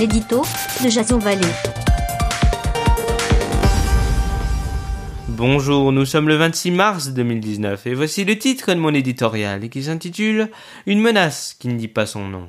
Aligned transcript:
l'édito 0.00 0.40
de 0.82 0.88
Jason 0.88 1.18
Vallée. 1.18 1.46
Bonjour, 5.28 5.92
nous 5.92 6.06
sommes 6.06 6.26
le 6.26 6.36
26 6.36 6.70
mars 6.70 7.08
2019 7.08 7.86
et 7.86 7.92
voici 7.92 8.24
le 8.24 8.38
titre 8.38 8.72
de 8.72 8.78
mon 8.78 8.94
éditorial 8.94 9.68
qui 9.68 9.82
s'intitule 9.82 10.48
Une 10.86 11.02
menace 11.02 11.54
qui 11.60 11.68
ne 11.68 11.76
dit 11.76 11.86
pas 11.86 12.06
son 12.06 12.26
nom. 12.26 12.48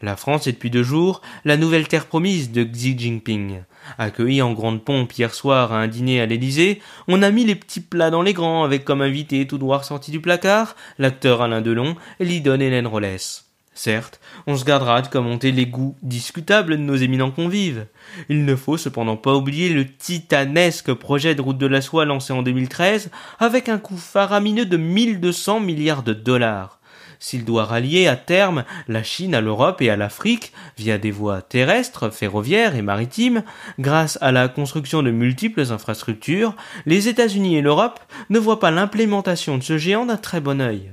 La 0.00 0.16
France 0.16 0.46
est 0.46 0.52
depuis 0.52 0.70
deux 0.70 0.82
jours 0.82 1.20
la 1.44 1.58
nouvelle 1.58 1.86
terre 1.86 2.06
promise 2.06 2.50
de 2.50 2.64
Xi 2.64 2.98
Jinping. 2.98 3.60
Accueilli 3.98 4.40
en 4.40 4.54
grande 4.54 4.82
pompe 4.82 5.12
hier 5.12 5.34
soir 5.34 5.74
à 5.74 5.80
un 5.80 5.86
dîner 5.86 6.22
à 6.22 6.26
l'Élysée, 6.26 6.80
on 7.08 7.20
a 7.20 7.30
mis 7.30 7.44
les 7.44 7.56
petits 7.56 7.80
plats 7.80 8.10
dans 8.10 8.22
les 8.22 8.32
grands 8.32 8.64
avec 8.64 8.86
comme 8.86 9.02
invité 9.02 9.46
tout 9.46 9.58
noir 9.58 9.84
sorti 9.84 10.10
du 10.10 10.20
placard 10.20 10.76
l'acteur 10.98 11.42
Alain 11.42 11.60
Delon 11.60 11.94
et 12.20 12.24
l'idole 12.24 12.62
Hélène 12.62 12.86
Rollès. 12.86 13.49
Certes, 13.82 14.20
on 14.46 14.58
se 14.58 14.66
gardera 14.66 15.00
de 15.00 15.08
commenter 15.08 15.52
les 15.52 15.64
goûts 15.64 15.96
discutables 16.02 16.76
de 16.76 16.82
nos 16.82 16.96
éminents 16.96 17.30
convives. 17.30 17.86
Il 18.28 18.44
ne 18.44 18.54
faut 18.54 18.76
cependant 18.76 19.16
pas 19.16 19.32
oublier 19.32 19.70
le 19.70 19.86
titanesque 19.86 20.92
projet 20.92 21.34
de 21.34 21.40
route 21.40 21.56
de 21.56 21.66
la 21.66 21.80
soie 21.80 22.04
lancé 22.04 22.34
en 22.34 22.42
2013 22.42 23.10
avec 23.38 23.70
un 23.70 23.78
coût 23.78 23.96
faramineux 23.96 24.66
de 24.66 24.76
1200 24.76 25.60
milliards 25.60 26.02
de 26.02 26.12
dollars. 26.12 26.78
S'il 27.20 27.46
doit 27.46 27.64
rallier 27.64 28.06
à 28.06 28.16
terme 28.16 28.64
la 28.86 29.02
Chine 29.02 29.34
à 29.34 29.40
l'Europe 29.40 29.80
et 29.80 29.88
à 29.88 29.96
l'Afrique 29.96 30.52
via 30.76 30.98
des 30.98 31.10
voies 31.10 31.40
terrestres, 31.40 32.10
ferroviaires 32.10 32.76
et 32.76 32.82
maritimes, 32.82 33.44
grâce 33.78 34.18
à 34.20 34.30
la 34.30 34.48
construction 34.48 35.02
de 35.02 35.10
multiples 35.10 35.72
infrastructures, 35.72 36.54
les 36.84 37.08
États-Unis 37.08 37.56
et 37.56 37.62
l'Europe 37.62 38.00
ne 38.28 38.38
voient 38.38 38.60
pas 38.60 38.70
l'implémentation 38.70 39.56
de 39.56 39.62
ce 39.62 39.78
géant 39.78 40.04
d'un 40.04 40.18
très 40.18 40.42
bon 40.42 40.60
œil. 40.60 40.92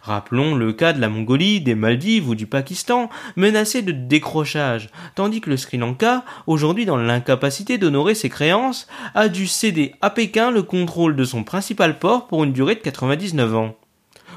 Rappelons 0.00 0.54
le 0.54 0.72
cas 0.72 0.92
de 0.92 1.00
la 1.00 1.08
Mongolie, 1.08 1.60
des 1.60 1.74
Maldives 1.74 2.28
ou 2.28 2.34
du 2.34 2.46
Pakistan, 2.46 3.10
menacés 3.36 3.82
de 3.82 3.92
décrochage, 3.92 4.88
tandis 5.14 5.40
que 5.40 5.50
le 5.50 5.56
Sri 5.56 5.76
Lanka, 5.76 6.24
aujourd'hui 6.46 6.86
dans 6.86 6.96
l'incapacité 6.96 7.78
d'honorer 7.78 8.14
ses 8.14 8.30
créances, 8.30 8.86
a 9.14 9.28
dû 9.28 9.46
céder 9.46 9.94
à 10.00 10.10
Pékin 10.10 10.50
le 10.50 10.62
contrôle 10.62 11.16
de 11.16 11.24
son 11.24 11.44
principal 11.44 11.98
port 11.98 12.26
pour 12.26 12.44
une 12.44 12.52
durée 12.52 12.74
de 12.74 12.80
99 12.80 13.54
ans. 13.54 13.76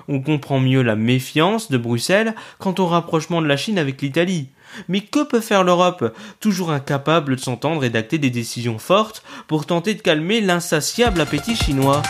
On 0.08 0.22
comprend 0.22 0.60
mieux 0.60 0.84
la 0.84 0.96
méfiance 0.96 1.72
de 1.72 1.78
Bruxelles 1.78 2.36
quant 2.60 2.76
au 2.78 2.86
rapprochement 2.86 3.42
de 3.42 3.48
la 3.48 3.58
Chine 3.58 3.80
avec 3.80 4.02
l'Italie. 4.02 4.50
Mais 4.88 5.02
que 5.02 5.24
peut 5.24 5.40
faire 5.40 5.64
l'Europe, 5.64 6.16
toujours 6.40 6.72
incapable 6.72 7.36
de 7.36 7.42
s'entendre 7.42 7.84
et 7.84 7.90
d'acter 7.90 8.18
des 8.18 8.30
décisions 8.30 8.78
fortes 8.78 9.24
pour 9.48 9.66
tenter 9.66 9.94
de 9.94 10.02
calmer 10.02 10.42
l'insatiable 10.42 11.22
appétit 11.22 11.56
chinois 11.56 12.02